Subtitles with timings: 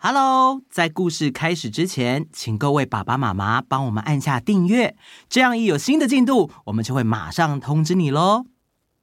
[0.00, 4.96] Hello，在故事开始之前，请各位爸爸妈妈帮我们按下订阅，
[5.28, 8.44] 这样一有新的进度，我们就会马上通知你喽。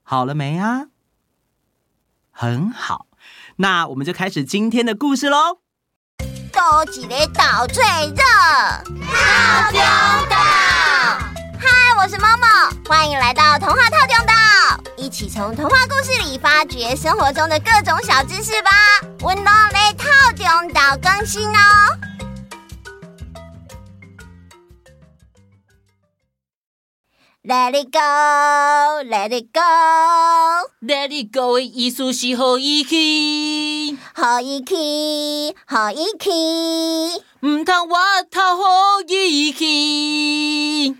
[0.03, 0.85] 好了没啊？
[2.31, 3.07] 很好，
[3.57, 5.59] 那我们就开始今天的故事喽。
[6.53, 8.23] 多几个岛最热，
[9.03, 9.81] 套中
[10.29, 10.37] 岛。
[11.59, 14.33] 嗨，我是 Momo，欢迎来到童话套中岛。
[14.97, 18.71] 一起从童话故事里发掘生活中的各种小知识吧！
[19.21, 21.99] 温柔的套中岛更新哦。
[27.43, 29.61] Let it go, let it go,
[30.81, 37.97] let it go 的意思是好意气，好意气，好意气，唔通我
[38.31, 40.95] 讨好意气。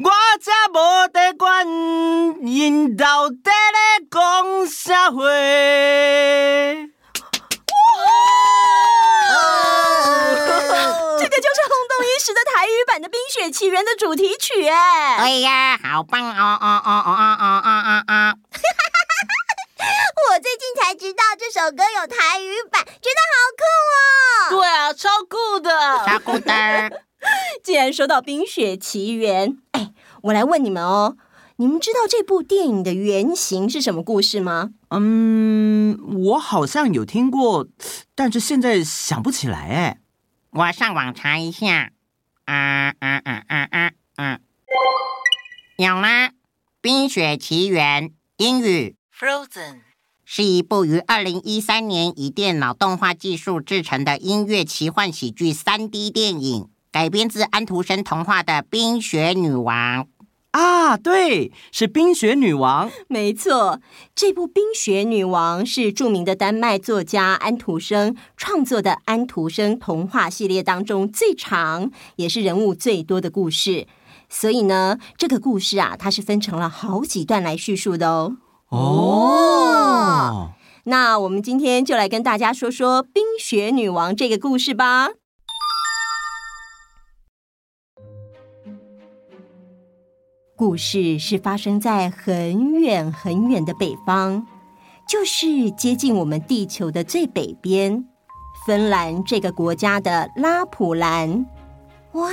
[0.00, 1.66] 我才无得管，
[2.46, 5.18] 因到底咧讲啥话？
[11.18, 18.38] 这个就是轰动一时的台语版的《冰雪奇缘》的主题曲，哎，哎呀，好棒哦哦哦哦哦哦哦哦！
[20.30, 23.64] 我最近才知道这首歌有台语版，觉得好酷
[24.54, 24.60] 哦！
[24.60, 25.70] 对啊，超酷的，
[26.06, 27.02] 超酷的。
[27.64, 29.90] 既然说到《冰雪奇缘》，哎，
[30.22, 31.16] 我来问你们哦，
[31.56, 34.70] 你们知道这部电影的原型是什么故事吗？
[34.90, 37.66] 嗯，我好像有听过，
[38.14, 39.58] 但是现在想不起来。
[39.58, 40.00] 哎，
[40.50, 41.92] 我上网查一下。
[42.44, 44.38] 啊啊啊啊啊啊！
[45.76, 46.28] 有啦，
[46.80, 49.80] 《冰雪奇缘》英语 Frozen
[50.24, 56.70] 是一部于二零一三年以电脑动画技术制成的音乐奇幻喜剧三 D 电影。
[56.90, 60.04] 改编自安徒生童话的《冰雪女王》
[60.52, 62.88] 啊，对，是《冰雪女王》。
[63.06, 63.80] 没错，
[64.14, 73.86] 这部《冰雪女王》是著名的丹麦作家安徒生创作的安徒生童话系列当中最长，也是人物最多的故事。
[74.30, 78.36] 所以呢，这个故事啊，它是分成了好几段来叙述的哦。
[78.70, 80.50] 哦，
[80.84, 85.10] 那我们今天就来跟大家说说《冰雪女王》这个故事吧。
[90.58, 94.44] 故事是发生在很远很远的北方，
[95.08, 98.04] 就是接近我们地球的最北边，
[98.66, 101.46] 芬兰这个国家的拉普兰。
[102.14, 102.28] 哇，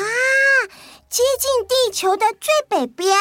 [1.07, 3.15] 接近地球的最北边，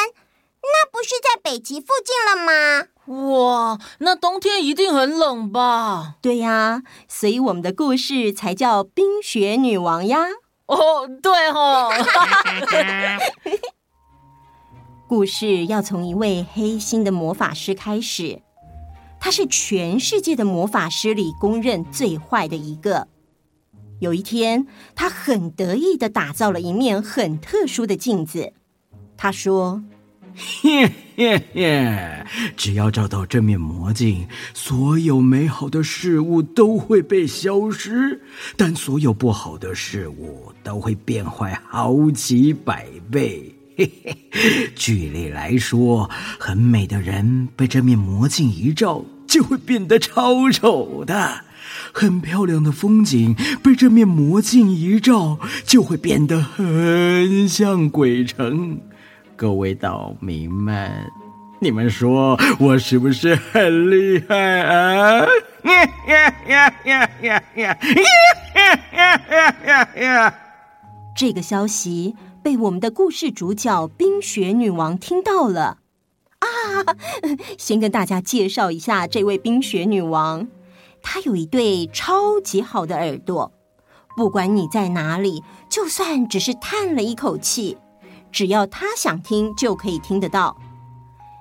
[0.63, 2.87] 那不是在北极附近了吗？
[3.29, 6.15] 哇，那冬天一定很冷吧？
[6.19, 10.25] 对呀，所以我们的故事才叫冰雪女王呀。
[10.65, 11.91] 哦，对哦。
[15.07, 18.41] 故事要从一位黑心的魔法师开始，
[19.19, 23.07] 他是全世界的魔法师里公认最坏的一个。
[23.99, 28.53] 有一天，他很得意的打造了一面很特殊的镜子。
[29.15, 29.83] 他说
[30.35, 32.25] ：“嘿嘿嘿，
[32.57, 38.21] 只要找到这面魔镜，所有美好的事物都会被消失，
[38.57, 46.09] 但所有不好的事物都会变坏好几百倍。”嘿嘿，举例来说，
[46.39, 51.41] 很美的人被这面魔镜一照，就会变得超丑的；
[51.91, 58.79] 很漂亮的风景被这面魔镜一照，就会变得很像鬼城。
[59.35, 61.11] 各位岛民们，
[61.59, 65.25] 你们说我是不是很厉害啊？
[65.65, 67.77] 呀呀呀呀呀呀
[68.93, 70.35] 呀呀呀！
[71.13, 72.15] 这个消息。
[72.45, 75.79] 被我们的故事主角冰雪女王听到了
[76.37, 76.47] 啊！
[77.57, 80.47] 先跟大家介绍一下这位冰雪女王，
[81.01, 83.51] 她有一对超级好的耳朵，
[84.15, 85.41] 不管你在哪里，
[85.71, 87.79] 就算只是叹了一口气，
[88.31, 90.55] 只要她想听就可以听得到。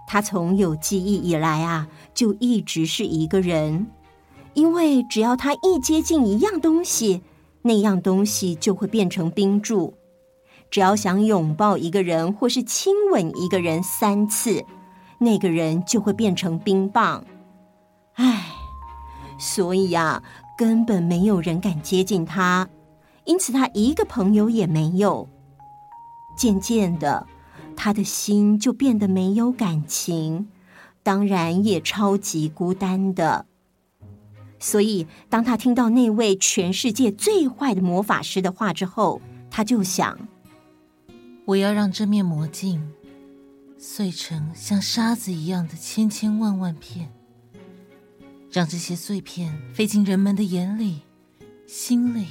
[0.06, 3.88] 她从有记忆以来啊，就一直是一个人，
[4.54, 7.20] 因为只要她一接近一样东西，
[7.60, 9.93] 那样东西就会变成冰柱。
[10.75, 14.65] 只要想拥抱一个人或是亲吻一个人三次，
[15.19, 17.25] 那个人就会变成冰棒。
[18.15, 18.47] 唉，
[19.38, 20.21] 所以呀，
[20.59, 22.69] 根本没有人敢接近他，
[23.25, 25.29] 因此他一个朋友也没有。
[26.37, 27.25] 渐渐的，
[27.77, 30.49] 他的心就变得没有感情，
[31.05, 33.47] 当然也超级孤单的。
[34.59, 40.19] 所以，当他听到那位全世界最坏的魔法师的话之后，他就想。
[41.46, 42.93] 我要让这面魔镜
[43.76, 47.12] 碎成像沙子一样的千千万万片，
[48.50, 51.02] 让这些碎片飞进人们的眼里、
[51.67, 52.29] 心里、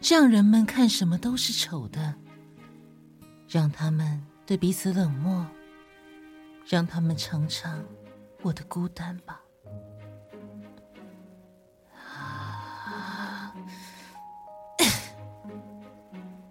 [0.00, 2.14] 这样人们看什么都是丑的。
[3.48, 5.46] 让他们对彼此冷漠，
[6.66, 7.84] 让他们尝尝
[8.42, 9.40] 我的孤单吧。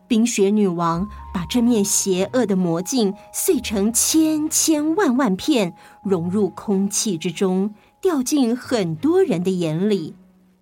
[0.08, 1.06] 冰雪女王
[1.46, 10.16] 把这面邪恶的魔镜碎成千千万万片，融入空气之中，掉进很多人的眼里。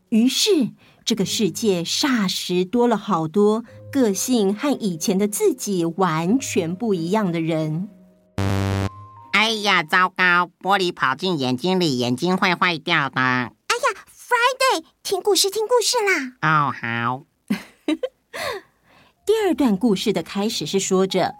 [0.09, 0.71] 于是，
[1.05, 3.63] 这个世界霎时多了好多
[3.93, 7.87] 个性和以前的自己完全不一样的人。
[9.31, 10.51] 哎呀，糟糕！
[10.59, 13.21] 玻璃跑进眼睛里，眼睛会坏掉的。
[13.21, 13.53] 哎呀
[14.13, 16.33] ，Friday，听故事，听故事啦！
[16.41, 17.23] 哦，好。
[19.25, 21.35] 第二段故事的开始是说着，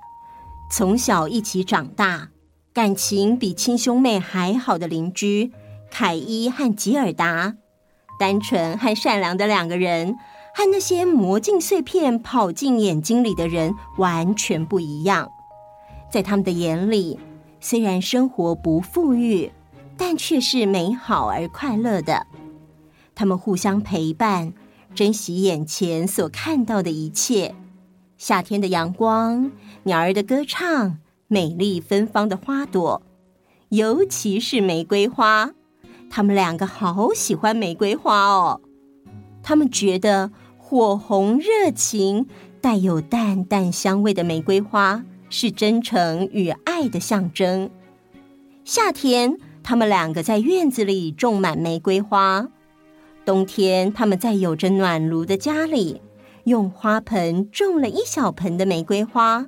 [0.72, 2.30] 从小一起长大，
[2.72, 5.52] 感情比亲兄妹还好的邻居
[5.92, 7.56] 凯伊和吉尔达，
[8.18, 10.16] 单纯和善良的两个人，
[10.56, 15.30] 和那些魔镜碎片跑进眼睛里的人完全不一样。
[16.10, 17.20] 在他们的眼里，
[17.60, 19.52] 虽然生活不富裕，
[19.98, 22.28] 但却是美好而快乐的。
[23.14, 24.54] 他们互相陪伴，
[24.96, 27.54] 珍惜眼前所看到的一切。
[28.24, 29.52] 夏天的阳光，
[29.84, 30.98] 鸟儿的歌唱，
[31.28, 33.02] 美丽芬芳的花朵，
[33.68, 35.52] 尤其是玫瑰花。
[36.10, 38.62] 他们两个好喜欢玫瑰花哦。
[39.44, 42.26] 他们觉得火红热情、
[42.62, 47.70] 带有淡淡香味的玫瑰花是真诚与爱的象征。
[48.64, 52.48] 夏天，他们两个在院子里种满玫瑰花；
[53.26, 56.02] 冬天，他们在有着暖炉的家里。
[56.46, 59.46] 用花盆种了一小盆的玫瑰花。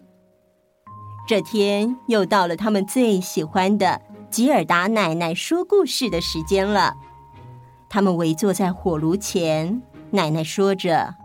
[1.28, 6.94] 这天又到了他们最喜欢的吉尔达奶奶说故事的时间了。
[7.90, 9.82] 他们围坐在火炉前，
[10.12, 11.16] 奶奶说着：“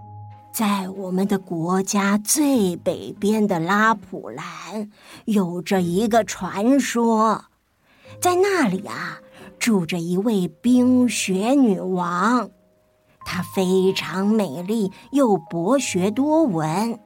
[0.52, 4.90] 在我们的国家最北边的拉普兰，
[5.25, 7.44] 有着一个传说，
[8.20, 9.19] 在那里啊，
[9.58, 12.50] 住着一位冰雪女王。”
[13.32, 16.99] 她非常美丽又博学多闻，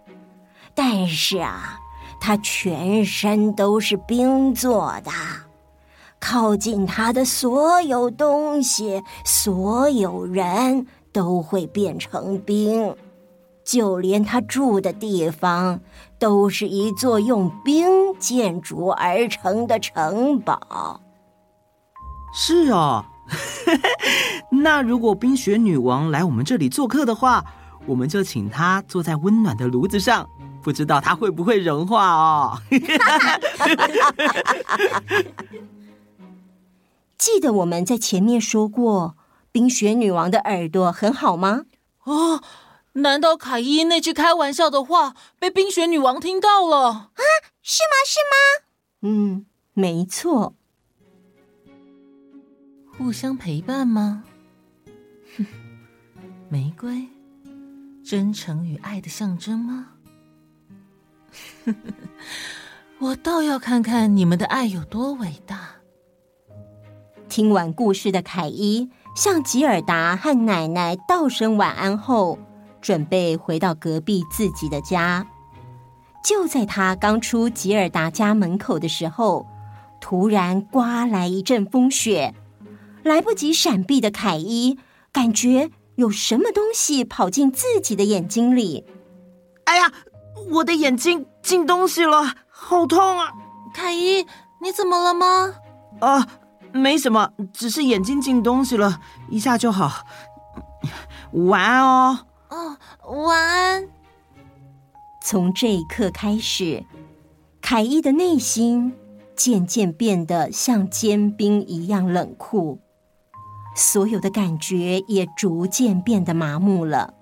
[0.75, 1.79] 但是啊，
[2.19, 5.11] 她全身都是冰做的，
[6.19, 12.97] 靠近她的所有东西、所有人都会变成冰，
[13.63, 15.79] 就连她住的地方
[16.19, 21.03] 都是一座用冰建筑而成的城堡。
[22.33, 23.11] 是啊。
[24.63, 27.45] 那如果冰雪女王来我们这里做客的话，
[27.87, 30.29] 我们就请她坐在温暖的炉子上，
[30.63, 32.59] 不知道她会不会融化哦。
[37.19, 39.17] 记得我们在前面说过，
[39.51, 41.63] 冰雪女王的耳朵很好吗？
[42.05, 42.43] 哦，
[42.93, 46.89] 难道凯伊那句开玩笑的话被冰雪女王听到了？
[46.89, 47.11] 啊，
[47.63, 47.95] 是吗？
[48.07, 48.37] 是吗？
[49.03, 50.55] 嗯，没错。
[52.97, 54.23] 互相陪伴吗？
[55.37, 55.45] 哼，
[56.49, 57.07] 玫瑰，
[58.05, 59.89] 真诚与爱的象征吗？
[63.01, 65.71] 我倒要看看你们的爱有多伟大。
[67.29, 72.39] 听完故事的凯伊向吉尔达和奶奶道声晚安后，
[72.81, 75.27] 准备回到隔壁自己的家。
[76.23, 79.45] 就在他刚出吉尔达家门口的时候，
[80.01, 82.33] 突然刮来一阵风雪。
[83.05, 84.79] 来不及闪避的凯伊，
[85.13, 88.85] 感觉有什么东西跑进自己的眼睛里。
[89.65, 89.93] 哎呀，
[90.53, 93.31] 我的眼睛进东西了，好痛啊！
[93.75, 94.27] 凯伊，
[94.63, 95.55] 你怎么了吗？
[96.01, 96.27] 啊，
[96.73, 100.07] 没什么，只是眼睛进东西了，一下就好。
[101.33, 102.19] 晚安哦。
[102.49, 102.77] 哦，
[103.27, 103.87] 晚安。
[105.23, 106.83] 从这一刻开始，
[107.61, 108.95] 凯伊的内心
[109.37, 112.81] 渐渐变得像坚冰一样冷酷。
[113.75, 117.13] 所有的感觉也逐渐变得麻木了。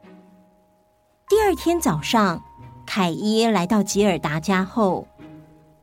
[1.28, 2.42] 第二天早上，
[2.87, 5.09] 凯伊来到吉尔达家后，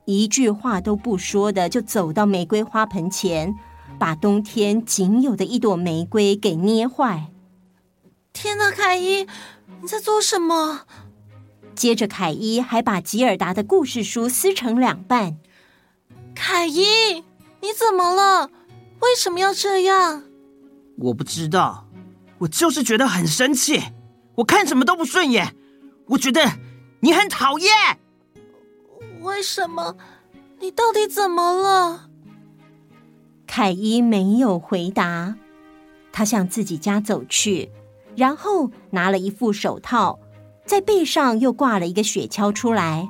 [0.05, 3.55] 一句话都不说的就走到玫瑰花盆前，
[3.97, 7.31] 把冬天仅有的一朵玫瑰给捏坏。
[8.31, 9.25] 天哪，凯伊，
[9.81, 10.81] 你在做什么？
[11.73, 15.37] 接着，凯伊还把吉尔达的故事书撕成两半。
[16.35, 17.23] 凯伊，
[17.61, 18.51] 你怎么了？
[18.99, 20.23] 为什么要这样？
[20.99, 21.87] 我不知道，
[22.39, 23.81] 我就是觉得很生气。
[24.35, 25.55] 我看什么都不顺眼，
[26.07, 26.41] 我觉得
[26.99, 27.71] 你很讨厌。
[29.21, 29.95] 为什么？
[30.59, 32.09] 你到底怎么了？
[33.47, 35.35] 凯伊没有回答，
[36.11, 37.71] 他向自己家走去，
[38.15, 40.19] 然后拿了一副手套，
[40.65, 43.07] 在背上又挂了一个雪橇出来。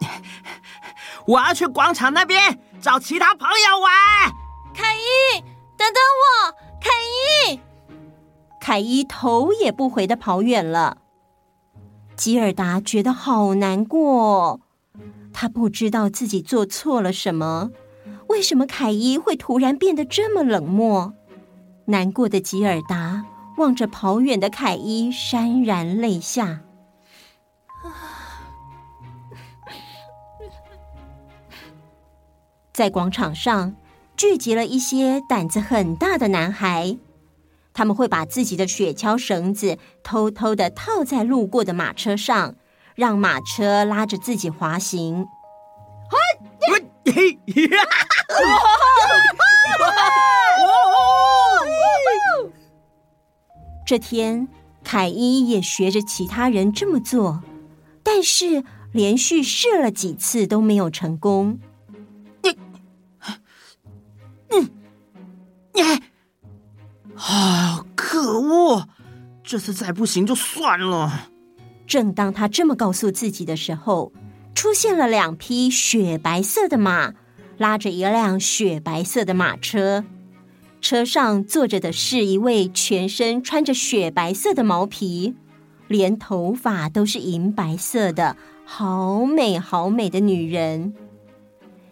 [1.26, 3.92] 我要去广场那边找其他朋友玩。
[4.72, 5.40] 凯伊，
[5.76, 6.65] 等等我。
[8.66, 10.98] 凯伊头也不回的跑远了。
[12.16, 14.60] 吉尔达觉得好难过，
[15.32, 17.70] 他不知道自己做错了什么，
[18.28, 21.14] 为什么凯伊会突然变得这么冷漠？
[21.84, 23.24] 难过的吉尔达
[23.56, 26.62] 望着跑远的凯伊，潸然泪下。
[32.72, 33.76] 在广场上
[34.16, 36.98] 聚集了一些胆子很大的男孩，
[37.76, 42.54] 他们会把自己的雪橇绳子偷偷的套在路过的马车上，
[42.94, 45.26] 让马车拉着自己滑行。
[53.86, 54.48] 这天，
[54.82, 57.42] 凯伊也学着其他人这么做，
[58.02, 61.58] 但是连续试了几次都没有成功。
[62.42, 62.58] 你，
[64.48, 64.72] 你，
[65.74, 65.82] 你
[67.18, 67.84] 啊！
[67.94, 68.88] 可恶！
[69.42, 71.28] 这次再不行就算了。
[71.86, 74.12] 正当他这么告诉自己的时候，
[74.54, 77.14] 出现了两匹雪白色的马，
[77.56, 80.04] 拉着一辆雪白色的马车。
[80.80, 85.34] 车上坐着的是一位全身穿着雪白色的毛皮，
[85.88, 90.94] 连头发都是银白色的，好美好美的女人。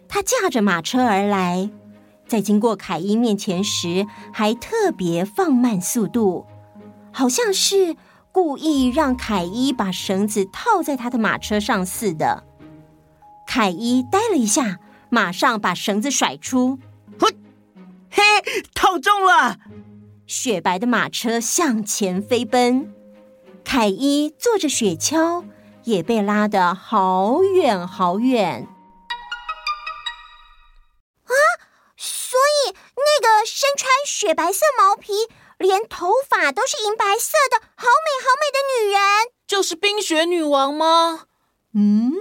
[0.07, 1.69] 她驾着马车而来。
[2.27, 6.45] 在经过凯伊面前时，还特别放慢速度，
[7.11, 7.95] 好像是
[8.31, 12.43] 故意让凯伊把绳子套在他的马车上似的。
[13.47, 14.79] 凯伊呆了一下，
[15.09, 16.79] 马上把绳子甩出，
[18.09, 18.23] 嘿，
[18.73, 19.57] 套中了！
[20.25, 22.91] 雪白的马车向前飞奔，
[23.63, 25.43] 凯伊坐着雪橇，
[25.83, 28.67] 也被拉得好远好远。
[34.05, 35.13] 雪白色毛皮，
[35.57, 38.99] 连头发都是银白色的，好美好美的女人，
[39.47, 41.25] 就是冰雪女王吗？
[41.73, 42.13] 嗯，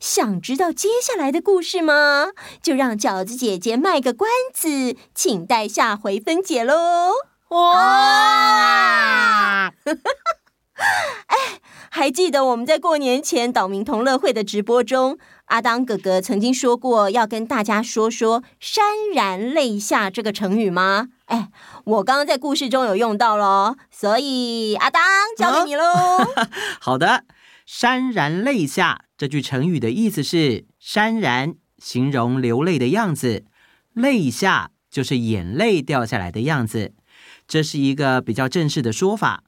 [0.00, 2.30] 想知道接下来的故事吗？
[2.62, 7.12] 就让饺子姐姐卖个关子，请待下回分解喽。
[7.50, 8.80] 哇！
[11.26, 11.60] 哎，
[11.90, 15.18] 还记得我们在过年前岛民同乐会的直播中，
[15.50, 18.80] 阿当哥哥曾经说过要跟大家说说“潸
[19.14, 21.08] 然泪下”这个成语吗？
[21.24, 21.50] 哎，
[21.84, 25.02] 我刚刚在故事中有用到喽，所以阿当
[25.36, 25.82] 交给你喽。
[25.82, 26.46] 哦、
[26.80, 27.24] 好的
[27.68, 33.44] ，“潸然泪下”这句成语的意思是“潸然”形容流泪的样子
[33.92, 36.94] ，“泪下”就是眼泪掉下来的样子，
[37.48, 39.42] 这是一个比较正式的说法。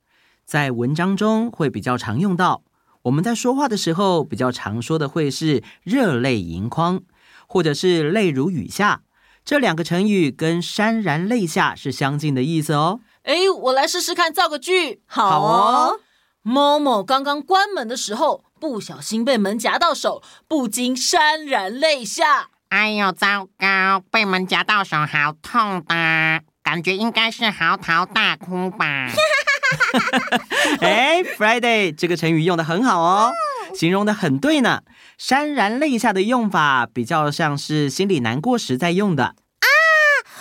[0.44, 2.64] 在文章中会比较常用到，
[3.02, 7.02] 我们在说话的时候比较常说的会是热泪盈眶，
[7.48, 9.02] 或者是泪如雨下。
[9.44, 13.00] 这两个成语跟潸然泪下是相近的意思哦。
[13.24, 15.02] 哎，我来试试看造个句。
[15.06, 16.00] 好哦。
[16.42, 22.50] 某某刚刚关门的时候，不小心被门夹到手，不禁潸然泪下。
[22.68, 24.00] 哎呦，糟糕！
[24.10, 29.08] 被门夹到手，好痛的，感觉应该是嚎啕大哭吧。
[30.80, 33.32] 哎，Friday，这个成语用的很好哦，
[33.74, 34.82] 形容的很对呢。
[35.18, 39.24] 潸然泪下的用法比较像是心里难过时在用的。
[39.24, 39.66] 啊，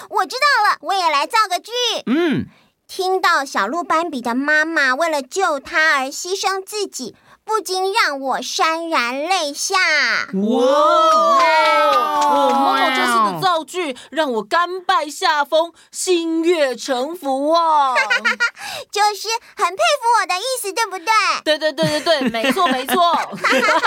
[0.09, 1.71] 我知道了，我也来造个句。
[2.07, 2.47] 嗯，
[2.87, 7.15] 听到小鹿斑比的妈妈为了救他而牺牲自己。
[7.53, 9.75] 不禁让我潸然泪下。
[10.31, 10.65] 哇！
[12.23, 17.93] 哦，妈妈这次的造句让我甘拜下风，心悦诚服啊！
[18.89, 19.27] 就是
[19.57, 21.07] 很佩服我的意思，对不对？
[21.43, 23.13] 对对对对对，没错没错。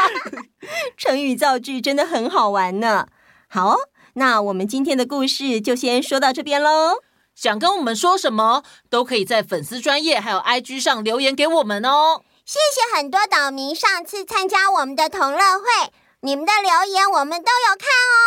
[0.99, 3.07] 成语造句真的很好玩呢。
[3.49, 3.79] 好，
[4.15, 6.99] 那我们今天的故事就先说到这边喽。
[7.35, 12.21] 想跟我们说什么，都可以在粉丝专业还有 IG 上留言给我们哦。
[12.45, 18.21] 谢谢很多岛民上次参加我们的同乐会，你们的留言我们都有看哦。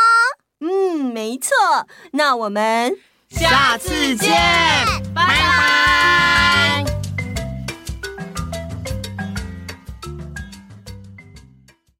[0.59, 2.97] 嗯，没错，那我们
[3.29, 4.31] 下次见，
[5.13, 6.16] 拜拜。